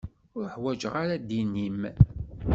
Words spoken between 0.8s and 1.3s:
ara